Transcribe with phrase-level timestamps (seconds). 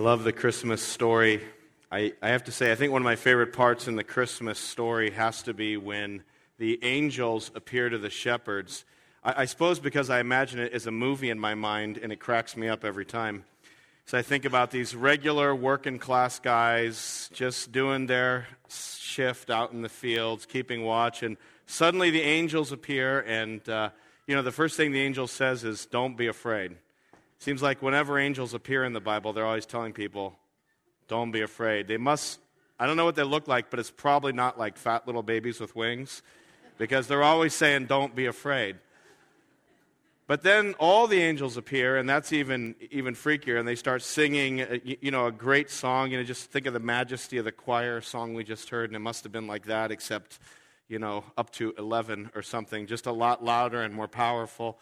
[0.00, 1.42] I love the Christmas story.
[1.92, 4.58] I, I have to say, I think one of my favorite parts in the Christmas
[4.58, 6.22] story has to be when
[6.56, 8.86] the angels appear to the shepherds.
[9.22, 12.16] I, I suppose because I imagine it as a movie in my mind, and it
[12.18, 13.44] cracks me up every time.
[14.06, 19.82] So I think about these regular working class guys just doing their shift out in
[19.82, 21.36] the fields, keeping watch, and
[21.66, 23.90] suddenly the angels appear, and uh,
[24.26, 26.76] you know the first thing the angel says is, "Don't be afraid."
[27.40, 30.38] Seems like whenever angels appear in the Bible, they're always telling people,
[31.08, 31.88] don't be afraid.
[31.88, 32.38] They must,
[32.78, 35.58] I don't know what they look like, but it's probably not like fat little babies
[35.58, 36.20] with wings
[36.76, 38.76] because they're always saying, don't be afraid.
[40.26, 44.60] But then all the angels appear, and that's even, even freakier, and they start singing,
[44.60, 46.10] uh, you know, a great song.
[46.10, 48.96] You know, just think of the majesty of the choir song we just heard, and
[48.96, 50.38] it must have been like that, except,
[50.88, 54.78] you know, up to 11 or something, just a lot louder and more powerful.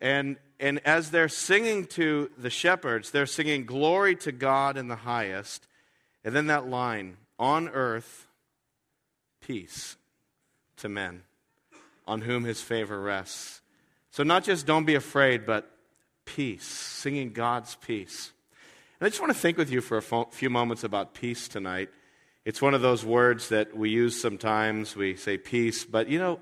[0.00, 4.96] And, and as they're singing to the shepherds, they're singing glory to God in the
[4.96, 5.66] highest.
[6.24, 8.26] And then that line, on earth,
[9.40, 9.96] peace
[10.78, 11.22] to men,
[12.06, 13.60] on whom his favor rests.
[14.10, 15.70] So, not just don't be afraid, but
[16.24, 18.32] peace, singing God's peace.
[19.00, 21.90] And I just want to think with you for a few moments about peace tonight.
[22.44, 24.94] It's one of those words that we use sometimes.
[24.94, 26.40] We say peace, but you know,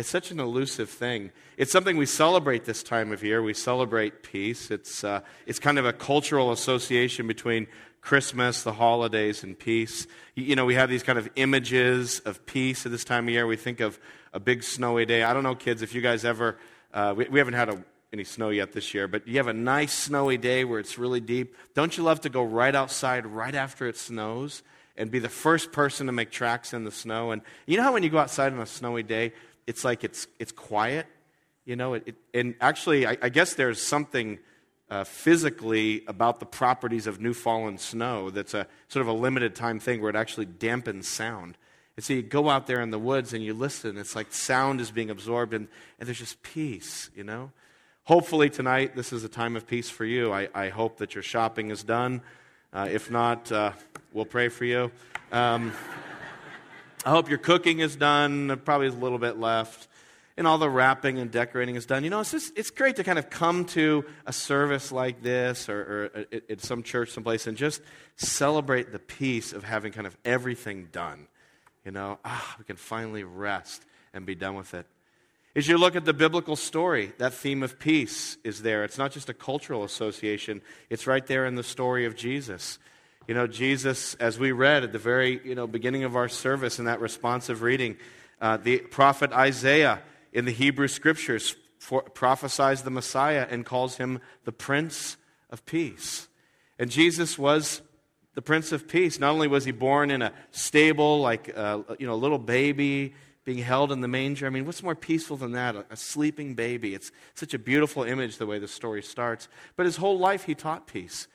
[0.00, 1.30] it's such an elusive thing.
[1.58, 3.42] It's something we celebrate this time of year.
[3.42, 4.70] We celebrate peace.
[4.70, 7.66] It's, uh, it's kind of a cultural association between
[8.00, 10.06] Christmas, the holidays, and peace.
[10.34, 13.46] You know, we have these kind of images of peace at this time of year.
[13.46, 14.00] We think of
[14.32, 15.22] a big snowy day.
[15.22, 16.56] I don't know, kids, if you guys ever,
[16.94, 19.52] uh, we, we, haven't had a, any snow yet this year, but you have a
[19.52, 21.54] nice snowy day where it's really deep.
[21.74, 24.62] Don't you love to go right outside right after it snows?
[24.96, 27.30] and be the first person to make tracks in the snow.
[27.30, 29.32] And you know how when you go outside on a snowy day,
[29.70, 31.06] it's like it's, it's quiet,
[31.64, 31.94] you know?
[31.94, 34.40] It, it, and actually, I, I, guess there's something
[34.90, 39.54] uh, physically about the properties of new fallen snow that's a sort of a limited
[39.54, 41.56] time thing where it actually dampens sound.
[41.96, 44.80] And so you go out there in the woods and you listen, it's like sound
[44.80, 45.68] is being absorbed, and,
[46.00, 47.52] and there's just peace, you know?
[48.04, 50.32] Hopefully, tonight, this is a time of peace for you.
[50.32, 52.22] I, I hope that your shopping is done.
[52.72, 53.70] Uh, if not, uh,
[54.12, 54.90] we'll pray for you.
[55.30, 55.72] Um,
[57.04, 58.60] I hope your cooking is done.
[58.64, 59.88] Probably a little bit left.
[60.36, 62.04] And all the wrapping and decorating is done.
[62.04, 65.68] You know, it's, just, it's great to kind of come to a service like this
[65.68, 67.80] or, or at some church someplace and just
[68.16, 71.26] celebrate the peace of having kind of everything done.
[71.84, 74.86] You know, ah, we can finally rest and be done with it.
[75.56, 78.84] As you look at the biblical story, that theme of peace is there.
[78.84, 82.78] It's not just a cultural association, it's right there in the story of Jesus.
[83.30, 86.80] You know, Jesus, as we read at the very you know, beginning of our service
[86.80, 87.96] in that responsive reading,
[88.40, 90.02] uh, the prophet Isaiah
[90.32, 95.16] in the Hebrew scriptures for, prophesies the Messiah and calls him the Prince
[95.48, 96.26] of Peace.
[96.76, 97.82] And Jesus was
[98.34, 99.20] the Prince of Peace.
[99.20, 103.14] Not only was he born in a stable, like uh, you know, a little baby
[103.44, 104.48] being held in the manger.
[104.48, 105.76] I mean, what's more peaceful than that?
[105.76, 106.96] A, a sleeping baby.
[106.96, 109.46] It's such a beautiful image the way the story starts.
[109.76, 111.28] But his whole life, he taught peace.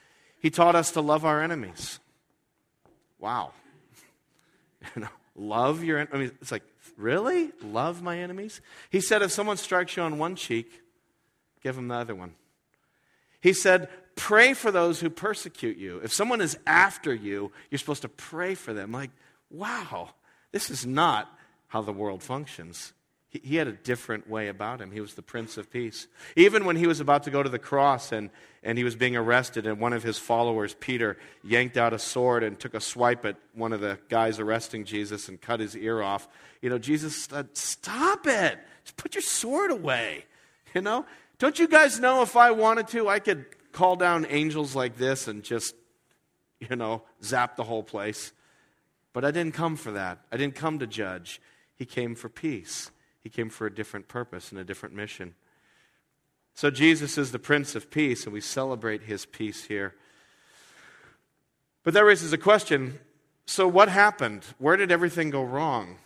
[0.45, 1.99] He taught us to love our enemies.
[3.17, 3.53] Wow.
[5.35, 6.13] love your enemies.
[6.13, 6.61] I mean, it's like,
[6.97, 7.49] really?
[7.63, 8.61] Love my enemies?
[8.91, 10.83] He said, if someone strikes you on one cheek,
[11.63, 12.35] give them the other one.
[13.41, 15.97] He said, pray for those who persecute you.
[16.03, 18.91] If someone is after you, you're supposed to pray for them.
[18.91, 19.09] Like,
[19.49, 20.09] wow,
[20.51, 21.27] this is not
[21.69, 22.93] how the world functions.
[23.43, 24.91] He, had a different way about him.
[24.91, 26.07] He was the Prince of Peace.
[26.35, 28.29] Even when he was about to go to the cross and,
[28.63, 32.43] and he was being arrested, and one of his followers, Peter, yanked out a sword
[32.43, 36.01] and took a swipe at one of the guys arresting Jesus and cut his ear
[36.01, 36.27] off.
[36.61, 38.59] You know, Jesus said, Stop it!
[38.83, 40.25] Just put your sword away.
[40.73, 41.05] You know?
[41.37, 45.27] Don't you guys know if I wanted to, I could call down angels like this
[45.27, 45.75] and just,
[46.59, 48.31] you know, zap the whole place?
[49.11, 50.19] But I didn't come for that.
[50.31, 51.41] I didn't come to judge.
[51.75, 52.91] He came for peace.
[53.25, 55.33] He came for a different purpose and a different mission.
[56.53, 59.95] So Jesus is the Prince of Peace, and we celebrate his peace here.
[61.83, 62.99] But that raises a question
[63.47, 64.45] so, what happened?
[64.59, 65.97] Where did everything go wrong?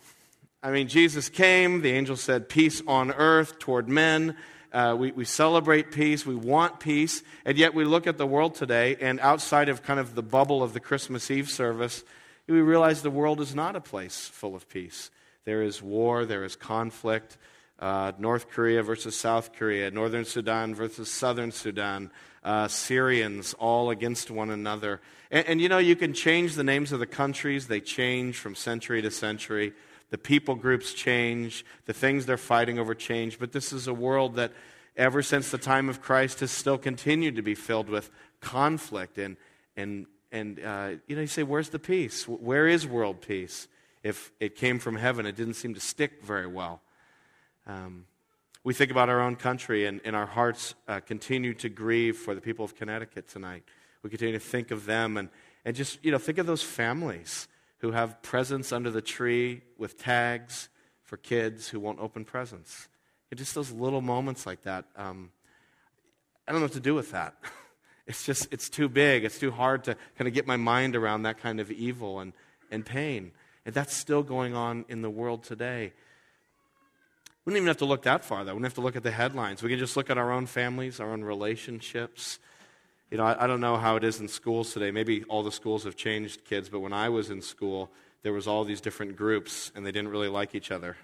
[0.62, 4.34] I mean, Jesus came, the angel said, Peace on earth toward men.
[4.72, 8.54] Uh, we, we celebrate peace, we want peace, and yet we look at the world
[8.54, 12.02] today, and outside of kind of the bubble of the Christmas Eve service,
[12.48, 15.10] we realize the world is not a place full of peace.
[15.50, 17.36] There is war, there is conflict.
[17.80, 22.12] Uh, North Korea versus South Korea, Northern Sudan versus Southern Sudan,
[22.44, 25.00] uh, Syrians all against one another.
[25.28, 28.54] And, and, you know, you can change the names of the countries, they change from
[28.54, 29.72] century to century.
[30.10, 33.40] The people groups change, the things they're fighting over change.
[33.40, 34.52] But this is a world that,
[34.96, 38.08] ever since the time of Christ, has still continued to be filled with
[38.40, 39.36] conflict and,
[39.76, 42.28] and, and uh, you know, you say, where's the peace?
[42.28, 43.66] Where is world peace?
[44.02, 46.80] If it came from heaven, it didn't seem to stick very well.
[47.66, 48.06] Um,
[48.62, 52.34] we think about our own country, and, and our hearts uh, continue to grieve for
[52.34, 53.64] the people of Connecticut tonight.
[54.02, 55.28] We continue to think of them and,
[55.64, 57.48] and just, you know, think of those families
[57.78, 60.68] who have presents under the tree with tags
[61.02, 62.88] for kids who won't open presents.
[63.30, 64.84] It just those little moments like that.
[64.96, 65.30] Um,
[66.46, 67.34] I don't know what to do with that.
[68.06, 69.22] It's just, it's too big.
[69.22, 72.32] It's too hard to kind of get my mind around that kind of evil and,
[72.68, 73.30] and pain.
[73.66, 75.92] And that's still going on in the world today.
[77.44, 78.52] We don't even have to look that far, though.
[78.52, 79.62] We don't have to look at the headlines.
[79.62, 82.38] We can just look at our own families, our own relationships.
[83.10, 84.90] You know, I, I don't know how it is in schools today.
[84.90, 87.90] Maybe all the schools have changed, kids, but when I was in school,
[88.22, 90.96] there was all these different groups, and they didn't really like each other.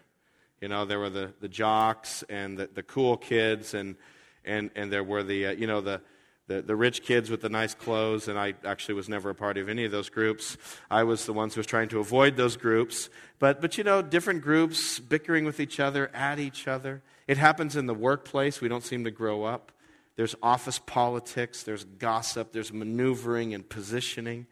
[0.61, 3.97] You know, there were the, the jocks and the, the cool kids, and,
[4.44, 6.00] and, and there were the, uh, you know, the,
[6.49, 9.59] the, the rich kids with the nice clothes, and I actually was never a part
[9.59, 10.57] of any of those groups.
[10.91, 13.11] I was the ones who was trying to avoid those groups.
[13.39, 17.03] But, but you know, different groups bickering with each other, at each other.
[17.27, 18.61] It happens in the workplace.
[18.61, 19.73] We don't seem to grow up.
[20.15, 24.47] There's office politics, there's gossip, there's maneuvering and positioning,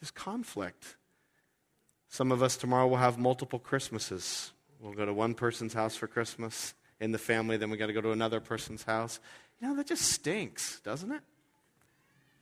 [0.00, 0.96] there's conflict.
[2.08, 4.52] Some of us tomorrow will have multiple Christmases.
[4.80, 7.92] We'll go to one person's house for Christmas in the family, then we got to
[7.92, 9.18] go to another person's house.
[9.60, 11.20] You know, that just stinks, doesn't it?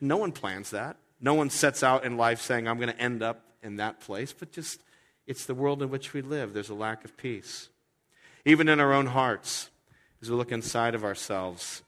[0.03, 0.99] No one plans that.
[1.19, 4.35] No one sets out in life saying, I'm going to end up in that place,
[4.39, 4.83] but just
[5.27, 6.53] it's the world in which we live.
[6.53, 7.71] There's a lack of peace.
[8.45, 9.71] Even in our own hearts,
[10.21, 11.83] as we look inside of ourselves,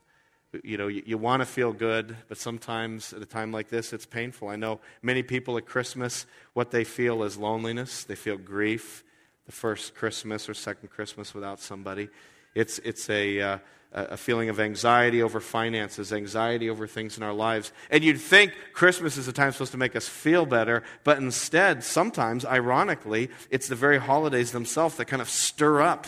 [0.64, 3.92] you know, you, you want to feel good, but sometimes at a time like this,
[3.92, 4.48] it's painful.
[4.48, 6.24] I know many people at Christmas,
[6.54, 9.04] what they feel is loneliness, they feel grief,
[9.44, 12.08] the first Christmas or second Christmas without somebody.
[12.54, 13.58] It's, it's a, uh,
[13.92, 17.72] a feeling of anxiety over finances, anxiety over things in our lives.
[17.90, 21.84] And you'd think Christmas is a time supposed to make us feel better, but instead,
[21.84, 26.06] sometimes, ironically, it's the very holidays themselves that kind of stir up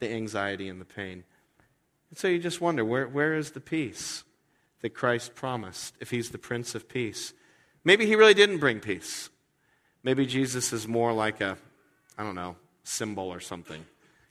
[0.00, 1.24] the anxiety and the pain.
[2.10, 4.24] And so you just wonder where, where is the peace
[4.80, 7.32] that Christ promised if he's the Prince of Peace?
[7.84, 9.30] Maybe he really didn't bring peace.
[10.02, 11.56] Maybe Jesus is more like a,
[12.18, 13.84] I don't know, symbol or something.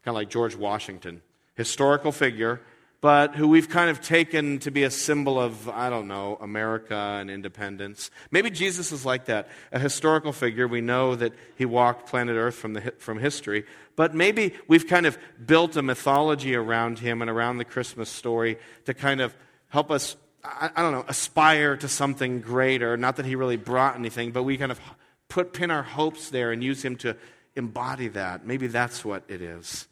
[0.03, 1.21] Kind of like George Washington,
[1.61, 2.61] historical figure
[3.01, 6.95] but who we've kind of taken to be a symbol of, I don't know, America
[6.95, 8.11] and independence.
[8.29, 10.67] Maybe Jesus is like that, a historical figure.
[10.67, 13.65] We know that he walked planet Earth from, the, from history,
[13.95, 18.59] but maybe we've kind of built a mythology around him and around the Christmas story
[18.85, 19.35] to kind of
[19.69, 22.97] help us, I, I don't know, aspire to something greater.
[22.97, 24.79] Not that he really brought anything, but we kind of
[25.27, 27.17] put, pin our hopes there and use him to
[27.55, 28.45] embody that.
[28.45, 29.87] Maybe that's what it is.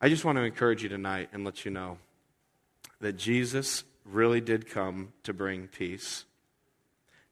[0.00, 1.98] I just want to encourage you tonight and let you know
[3.00, 6.24] that Jesus really did come to bring peace,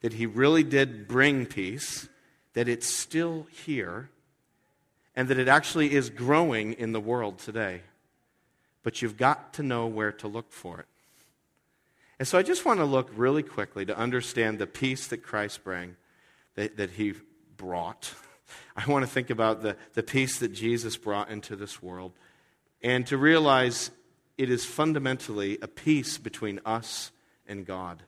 [0.00, 2.08] that he really did bring peace,
[2.54, 4.10] that it's still here,
[5.14, 7.82] and that it actually is growing in the world today.
[8.82, 10.86] But you've got to know where to look for it.
[12.18, 15.62] And so I just want to look really quickly to understand the peace that Christ
[15.62, 15.96] bring,
[16.56, 17.14] that, that he
[17.56, 18.12] brought.
[18.76, 22.12] I want to think about the, the peace that Jesus brought into this world
[22.82, 23.90] and to realize
[24.38, 27.10] it is fundamentally a peace between us
[27.46, 28.02] and God.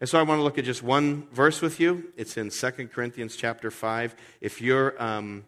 [0.00, 2.12] And so I want to look at just one verse with you.
[2.16, 4.14] It's in 2 Corinthians chapter 5.
[4.40, 5.44] If you're um,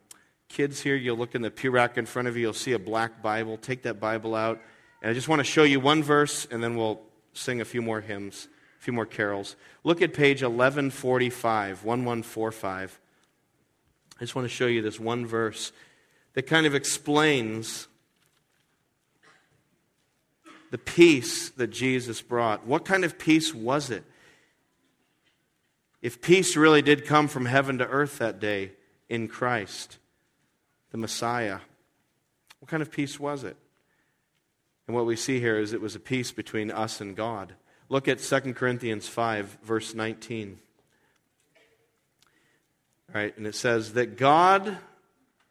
[0.49, 2.79] kids here, you'll look in the pew rack in front of you, you'll see a
[2.79, 3.57] black Bible.
[3.57, 4.61] Take that Bible out.
[5.03, 7.01] And I just want to show you one verse, and then we'll
[7.35, 8.49] sing a few more hymns,
[8.81, 9.57] a few more carols.
[9.85, 13.01] Look at page 1145, 1145.
[14.19, 15.73] I just want to show you this one verse
[16.33, 17.89] that kind of explains
[20.71, 22.67] the peace that Jesus brought.
[22.67, 24.05] What kind of peace was it?
[26.03, 28.73] If peace really did come from heaven to earth that day
[29.09, 29.99] in Christ,
[30.91, 31.59] the Messiah,
[32.61, 33.57] what kind of peace was it?
[34.87, 37.55] And what we see here is it was a peace between us and God.
[37.89, 40.59] Look at 2 Corinthians 5, verse 19.
[43.09, 44.77] All right, and it says that God,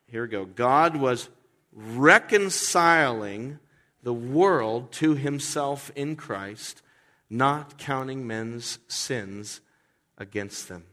[0.07, 1.29] here we go, God was
[1.73, 3.59] reconciling
[4.05, 6.83] the world to himself in Christ,
[7.27, 9.61] not counting men's sins
[10.15, 10.83] against them.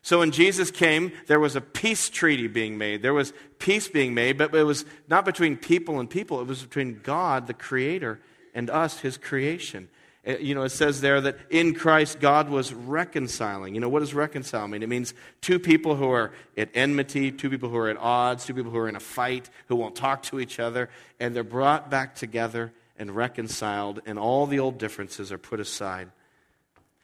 [0.00, 3.02] So when Jesus came, there was a peace treaty being made.
[3.02, 6.62] There was peace being made, but it was not between people and people, it was
[6.62, 8.20] between God, the Creator,
[8.54, 9.90] and us, His creation.
[10.26, 13.74] Uh, you know, it says there that in Christ God was reconciling.
[13.74, 14.82] You know, what does reconcile mean?
[14.82, 18.54] It means two people who are at enmity, two people who are at odds, two
[18.54, 21.90] people who are in a fight, who won't talk to each other, and they're brought
[21.90, 26.10] back together and reconciled, and all the old differences are put aside.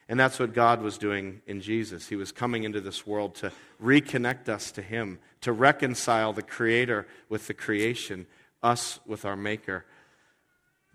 [0.08, 2.06] And that's what God was doing in Jesus.
[2.06, 3.50] He was coming into this world to
[3.82, 8.26] reconnect us to Him, to reconcile the Creator with the creation,
[8.62, 9.84] us with our Maker.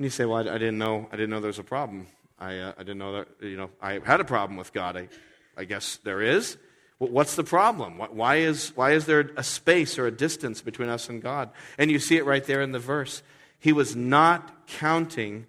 [0.02, 1.08] And you say, "Well, I, I didn't know.
[1.12, 2.08] I didn't know there was a problem.
[2.40, 3.28] I, uh, I didn't know that.
[3.40, 4.98] You know, I had a problem with God.
[4.98, 5.10] I,
[5.56, 6.58] I guess there is.
[6.98, 8.00] Well, what's the problem?
[8.00, 11.52] Why is why is there a space or a distance between us and God?
[11.78, 13.22] And you see it right there in the verse.
[13.60, 15.46] He was not counting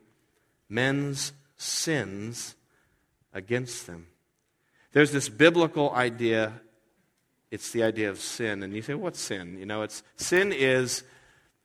[0.68, 2.54] men's sins
[3.32, 4.08] against them.
[4.92, 6.52] There's this biblical idea,
[7.50, 8.62] it's the idea of sin.
[8.62, 9.56] And you say, what's sin?
[9.58, 11.04] You know, it's sin is,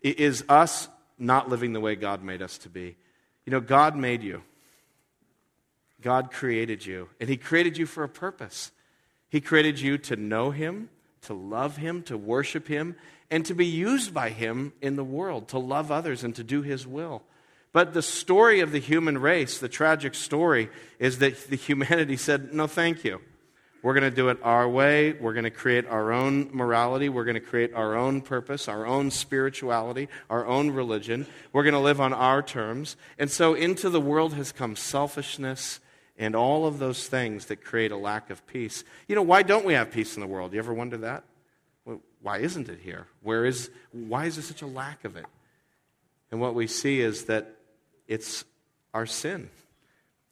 [0.01, 2.95] is us not living the way God made us to be.
[3.45, 4.43] You know, God made you.
[6.01, 8.71] God created you, and He created you for a purpose.
[9.29, 10.89] He created you to know Him,
[11.21, 12.95] to love Him, to worship Him,
[13.31, 16.61] and to be used by Him in the world, to love others and to do
[16.61, 17.23] His will.
[17.73, 20.69] But the story of the human race, the tragic story,
[20.99, 23.21] is that the humanity said, No, thank you.
[23.83, 25.13] We're going to do it our way.
[25.13, 27.09] We're going to create our own morality.
[27.09, 31.27] We're going to create our own purpose, our own spirituality, our own religion.
[31.53, 32.97] We're going to live on our terms.
[33.17, 35.79] And so into the world has come selfishness
[36.17, 38.83] and all of those things that create a lack of peace.
[39.07, 40.53] You know, why don't we have peace in the world?
[40.53, 41.23] You ever wonder that?
[42.21, 43.07] why isn't it here?
[43.21, 45.25] Where is, why is there such a lack of it?
[46.31, 47.55] And what we see is that
[48.07, 48.43] it's
[48.93, 49.49] our sin.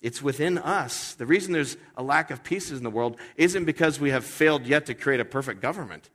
[0.01, 1.13] It's within us.
[1.13, 4.65] The reason there's a lack of peace in the world isn't because we have failed
[4.65, 6.09] yet to create a perfect government.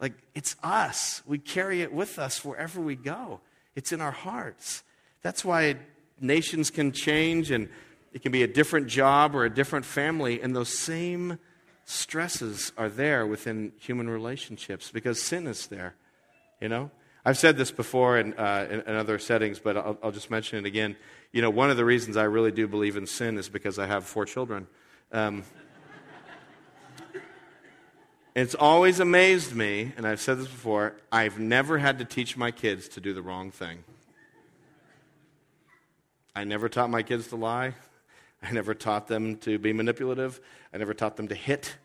[0.00, 1.22] Like, it's us.
[1.26, 3.40] We carry it with us wherever we go,
[3.74, 4.82] it's in our hearts.
[5.22, 5.76] That's why
[6.20, 7.68] nations can change and
[8.12, 11.38] it can be a different job or a different family, and those same
[11.84, 15.94] stresses are there within human relationships because sin is there,
[16.60, 16.90] you know?
[17.24, 20.58] I've said this before in, uh, in, in, other settings, but I'll, I'll, just mention
[20.58, 20.96] it again.
[21.30, 23.86] You know, one of the reasons I really do believe in sin is because I
[23.86, 24.66] have four children.
[25.12, 25.44] Um,
[28.34, 32.50] it's always amazed me, and I've said this before, I've never had to teach my
[32.50, 33.84] kids to do the wrong thing.
[36.34, 37.74] I never taught my kids to lie.
[38.42, 40.40] I never taught them to be manipulative.
[40.72, 41.76] I never taught them to hit.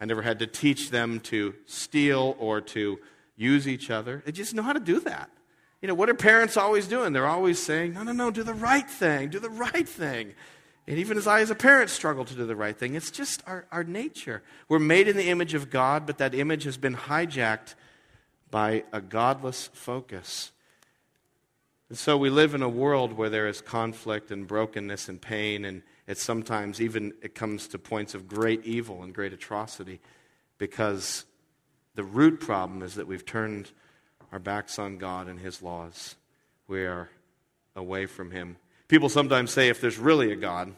[0.00, 2.98] I never had to teach them to steal or to
[3.36, 4.22] use each other.
[4.24, 5.30] They just know how to do that.
[5.80, 7.12] You know, what are parents always doing?
[7.12, 10.34] They're always saying, no, no, no, do the right thing, do the right thing.
[10.88, 13.42] And even as I, as a parent, struggle to do the right thing, it's just
[13.46, 14.42] our, our nature.
[14.68, 17.74] We're made in the image of God, but that image has been hijacked
[18.50, 20.50] by a godless focus.
[21.90, 25.64] And so we live in a world where there is conflict and brokenness and pain,
[25.64, 30.00] and it sometimes even it comes to points of great evil and great atrocity
[30.56, 31.24] because
[31.94, 33.70] the root problem is that we've turned
[34.32, 36.16] our backs on God and His laws.
[36.66, 37.08] We are
[37.76, 38.56] away from Him.
[38.88, 40.74] People sometimes say if there's really a God,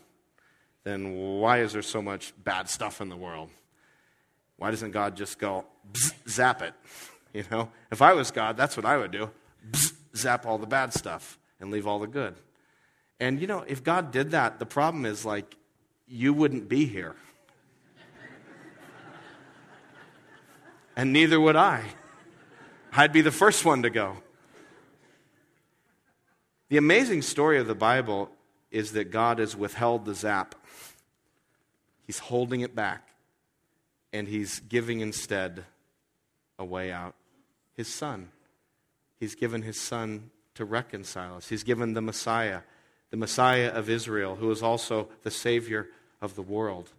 [0.85, 3.51] then why is there so much bad stuff in the world?
[4.57, 5.65] Why doesn't God just go
[6.29, 6.75] zap it?
[7.33, 9.31] You know, if I was God, that's what I would do
[10.17, 12.35] zap all the bad stuff and leave all the good.
[13.19, 15.57] And you know, if God did that, the problem is like
[16.07, 17.15] you wouldn't be here.
[20.97, 21.85] and neither would I.
[22.93, 24.17] I'd be the first one to go.
[26.69, 28.31] The amazing story of the Bible
[28.71, 30.55] is that God has withheld the zap.
[32.07, 33.09] He's holding it back,
[34.13, 35.65] and He's giving instead
[36.59, 37.15] a way out
[37.77, 38.31] His Son.
[39.19, 41.49] He's given His Son to reconcile us.
[41.49, 42.61] He's given the Messiah,
[43.11, 45.89] the Messiah of Israel, who is also the Savior
[46.21, 46.91] of the world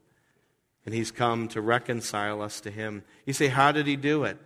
[0.86, 3.04] and he's come to reconcile us to him.
[3.26, 4.38] You say, How did he do it?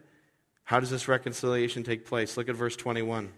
[0.66, 2.38] How does this reconciliation take place?
[2.38, 3.32] Look at verse 21.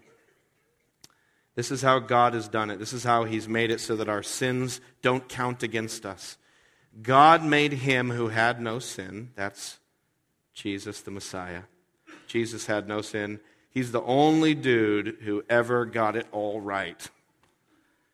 [1.54, 2.78] This is how God has done it.
[2.78, 6.38] This is how he's made it so that our sins don't count against us.
[7.02, 9.30] God made him who had no sin.
[9.34, 9.78] That's
[10.54, 11.62] Jesus, the Messiah.
[12.26, 13.40] Jesus had no sin.
[13.70, 17.08] He's the only dude who ever got it all right.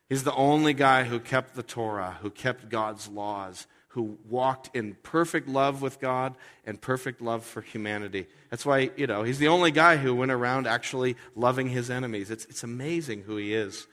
[0.09, 4.93] He's the only guy who kept the Torah, who kept God's laws, who walked in
[5.03, 6.35] perfect love with God
[6.65, 8.27] and perfect love for humanity.
[8.49, 12.29] That's why, you know, he's the only guy who went around actually loving his enemies.
[12.29, 13.87] It's, it's amazing who he is.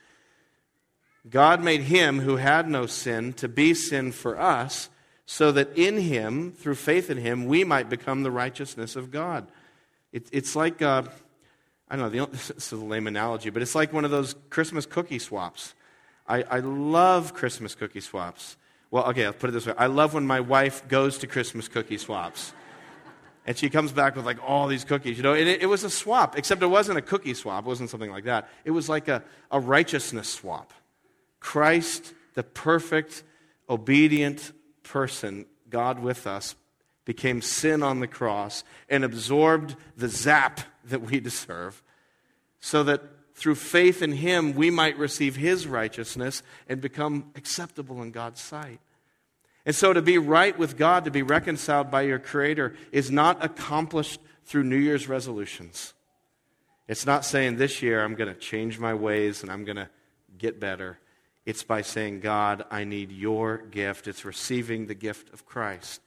[1.29, 4.89] God made him who had no sin to be sin for us,
[5.25, 9.47] so that in him, through faith in him, we might become the righteousness of God.
[10.11, 11.03] It, it's like, uh,
[11.89, 14.85] I don't know, this is a lame analogy, but it's like one of those Christmas
[14.85, 15.73] cookie swaps.
[16.27, 18.57] I, I love Christmas cookie swaps.
[18.93, 19.73] Well, okay, I'll put it this way.
[19.75, 22.53] I love when my wife goes to Christmas cookie swaps.
[23.43, 25.33] And she comes back with like all these cookies, you know.
[25.33, 27.65] And it, it was a swap, except it wasn't a cookie swap.
[27.65, 28.49] It wasn't something like that.
[28.65, 30.73] It was like a, a righteousness swap.
[31.39, 33.23] Christ, the perfect,
[33.67, 34.51] obedient
[34.83, 36.53] person, God with us,
[37.03, 41.81] became sin on the cross and absorbed the zap that we deserve,
[42.59, 43.01] so that
[43.33, 48.79] through faith in him we might receive his righteousness and become acceptable in God's sight.
[49.65, 53.43] And so to be right with God, to be reconciled by your Creator, is not
[53.43, 55.93] accomplished through New Year's resolutions.
[56.87, 59.89] It's not saying this year I'm going to change my ways and I'm going to
[60.37, 60.99] get better.
[61.45, 64.07] It's by saying, God, I need your gift.
[64.07, 66.01] It's receiving the gift of Christ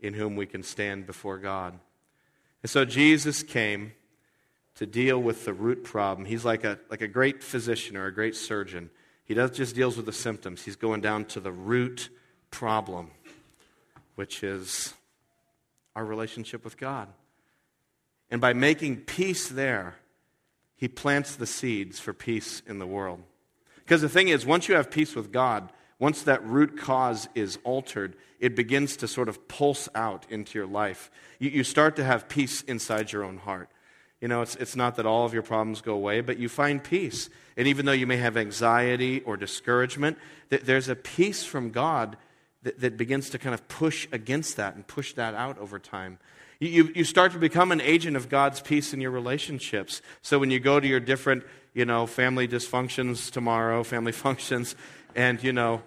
[0.00, 1.78] in whom we can stand before God.
[2.62, 3.92] And so Jesus came
[4.76, 6.26] to deal with the root problem.
[6.26, 8.90] He's like a, like a great physician or a great surgeon.
[9.24, 12.08] He doesn't just deals with the symptoms, he's going down to the root
[12.50, 13.10] problem,
[14.14, 14.94] which is
[15.96, 17.08] our relationship with God.
[18.30, 19.96] And by making peace there,
[20.76, 23.22] he plants the seeds for peace in the world.
[23.78, 27.58] Because the thing is, once you have peace with God, once that root cause is
[27.64, 31.10] altered, it begins to sort of pulse out into your life.
[31.38, 33.70] You, you start to have peace inside your own heart.
[34.20, 36.82] You know, it's, it's not that all of your problems go away, but you find
[36.82, 37.28] peace.
[37.56, 40.18] And even though you may have anxiety or discouragement,
[40.48, 42.16] there's a peace from God
[42.62, 46.18] that, that begins to kind of push against that and push that out over time.
[46.58, 50.00] You, you start to become an agent of God's peace in your relationships.
[50.22, 51.44] So when you go to your different,
[51.74, 54.74] you know, family dysfunctions tomorrow, family functions,
[55.14, 55.82] and, you know,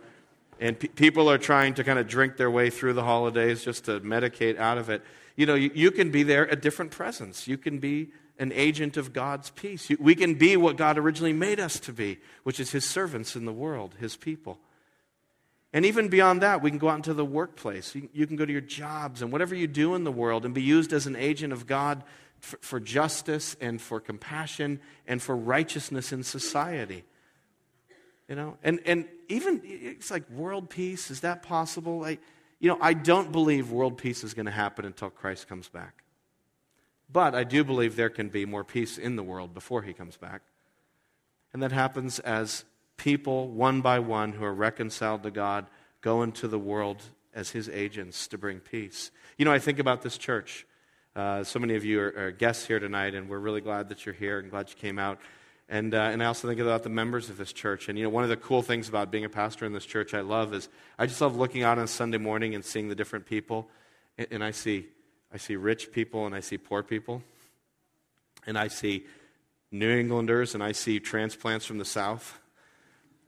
[0.59, 3.85] and pe- people are trying to kind of drink their way through the holidays just
[3.85, 5.01] to medicate out of it.
[5.39, 7.47] You know, you, you can be there a different presence.
[7.47, 9.89] You can be an agent of God's peace.
[9.97, 13.45] We can be what God originally made us to be, which is His servants in
[13.45, 14.59] the world, His people.
[15.71, 17.95] And even beyond that, we can go out into the workplace.
[17.95, 20.61] You, can go to your jobs and whatever you do in the world and be
[20.61, 22.03] used as an agent of God
[22.41, 27.05] for, for justice and for compassion and for righteousness in society.
[28.27, 32.03] You know, and, and even it's like world peace, is that possible?
[32.03, 32.17] I,
[32.59, 36.03] you know, I don't believe world peace is going to happen until Christ comes back.
[37.11, 40.17] But I do believe there can be more peace in the world before he comes
[40.17, 40.41] back.
[41.53, 42.65] And that happens as
[42.97, 45.65] people, one by one, who are reconciled to God,
[46.01, 47.01] go into the world
[47.33, 49.11] as his agents to bring peace.
[49.37, 50.67] You know, I think about this church.
[51.15, 54.05] Uh, so many of you are, are, guests here tonight, and we're really glad that
[54.05, 55.19] you're here and glad you came out.
[55.71, 57.89] And, uh, and I also think about the members of this church.
[57.89, 60.15] And, you know, one of the cool things about being a pastor in this church
[60.15, 63.27] I love is I just love looking out on Sunday morning and seeing the different
[63.27, 63.69] people.
[64.17, 64.87] And, and I, see,
[65.31, 67.21] I see rich people and I see poor people.
[68.47, 69.05] And I see
[69.71, 72.39] New Englanders and I see transplants from the South.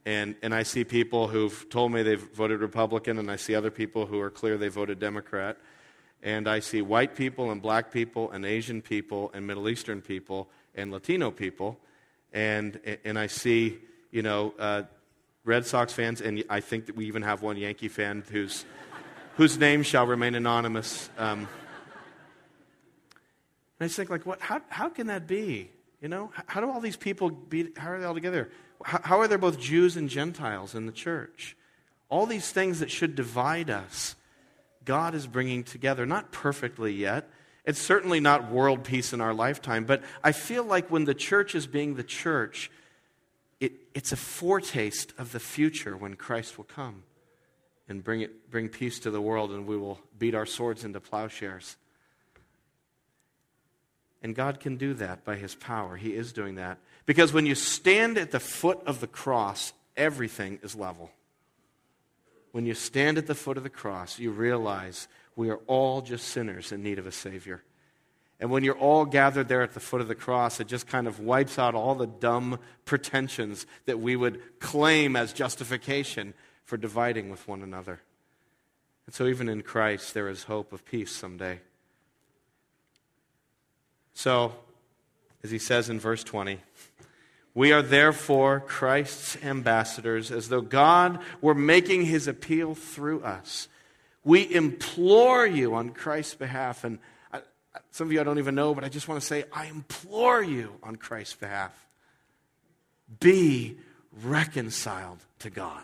[0.03, 3.69] And, and I see people who've told me they've voted Republican, and I see other
[3.69, 5.57] people who are clear they voted Democrat.
[6.23, 10.49] And I see white people and black people and Asian people and Middle Eastern people
[10.73, 11.77] and Latino people
[12.33, 13.77] and, and I see,
[14.11, 14.83] you know, uh,
[15.43, 18.65] Red Sox fans, and I think that we even have one Yankee fan whose,
[19.37, 21.09] whose name shall remain anonymous.
[21.17, 21.47] Um, and
[23.79, 25.71] I just think, like, what, how, how can that be?
[25.99, 28.49] You know, how do all these people be, how are they all together?
[28.83, 31.57] How, how are there both Jews and Gentiles in the church?
[32.09, 34.15] All these things that should divide us,
[34.85, 37.29] God is bringing together, not perfectly yet,
[37.65, 41.53] it's certainly not world peace in our lifetime, but I feel like when the church
[41.53, 42.71] is being the church,
[43.59, 47.03] it, it's a foretaste of the future when Christ will come
[47.87, 50.99] and bring, it, bring peace to the world, and we will beat our swords into
[50.99, 51.77] plowshares.
[54.23, 55.97] And God can do that by His power.
[55.97, 56.79] He is doing that.
[57.05, 61.11] Because when you stand at the foot of the cross, everything is level.
[62.51, 66.27] When you stand at the foot of the cross, you realize we are all just
[66.27, 67.63] sinners in need of a Savior.
[68.39, 71.07] And when you're all gathered there at the foot of the cross, it just kind
[71.07, 77.29] of wipes out all the dumb pretensions that we would claim as justification for dividing
[77.29, 78.01] with one another.
[79.05, 81.59] And so, even in Christ, there is hope of peace someday.
[84.15, 84.53] So,
[85.43, 86.59] as he says in verse 20,
[87.53, 93.67] we are therefore Christ's ambassadors, as though God were making his appeal through us.
[94.23, 96.83] We implore you on Christ's behalf.
[96.83, 96.99] And
[97.33, 97.41] I,
[97.91, 100.43] some of you I don't even know, but I just want to say, I implore
[100.43, 101.73] you on Christ's behalf.
[103.19, 103.77] Be
[104.23, 105.83] reconciled to God.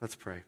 [0.00, 0.42] Let's pray.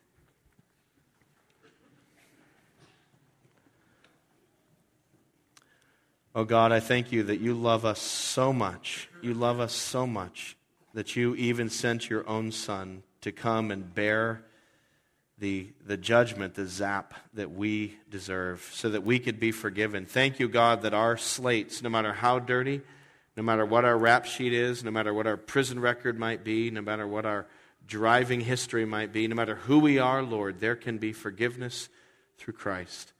[6.37, 9.09] Oh God, I thank you that you love us so much.
[9.23, 10.57] You love us so much
[10.93, 14.43] that you even sent your own Son to come and bear
[15.45, 20.07] the, the judgment, the zap that we deserve, so that we could be forgiven.
[20.07, 22.81] Thank you, God, that our slates, no matter how dirty,
[23.37, 26.71] no matter what our rap sheet is, no matter what our prison record might be,
[26.71, 27.45] no matter what our
[27.87, 31.91] driving history might be, no matter who we are, Lord, there can be forgiveness
[32.39, 33.13] through Christ.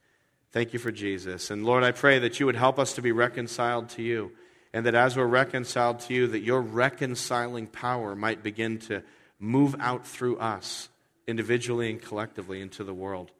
[0.51, 1.51] Thank you for Jesus.
[1.51, 4.31] And Lord, I pray that you would help us to be reconciled to you,
[4.73, 9.03] and that as we're reconciled to you, that your reconciling power might begin to
[9.37, 10.89] move out through us,
[11.27, 13.31] individually and collectively, into the world.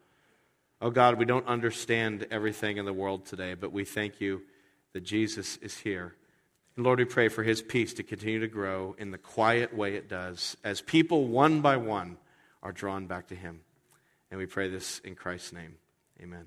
[0.82, 4.42] Oh God, we don't understand everything in the world today, but we thank you
[4.94, 6.16] that Jesus is here.
[6.76, 9.96] And Lord, we pray for his peace to continue to grow in the quiet way
[9.96, 12.18] it does as people, one by one,
[12.62, 13.62] are drawn back to him.
[14.30, 15.76] And we pray this in Christ's name.
[16.22, 16.46] Amen.